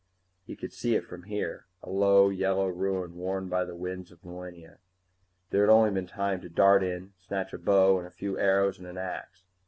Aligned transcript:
He 0.47 0.55
could 0.55 0.73
see 0.73 0.95
it 0.95 1.05
from 1.05 1.25
here, 1.29 1.67
a 1.83 1.91
low 1.91 2.29
yellow 2.29 2.65
ruin 2.67 3.15
worn 3.15 3.49
by 3.49 3.65
the 3.65 3.75
winds 3.75 4.11
of 4.11 4.25
millennia. 4.25 4.79
There 5.51 5.61
had 5.61 5.71
only 5.71 5.91
been 5.91 6.07
time 6.07 6.41
to 6.41 6.49
dart 6.49 6.81
in, 6.81 7.13
snatch 7.19 7.53
a 7.53 7.59
bow 7.59 7.99
and 7.99 8.07
a 8.07 8.09
few 8.09 8.35
arrows 8.35 8.79
and 8.79 8.87
an 8.87 8.97
axe. 8.97 9.43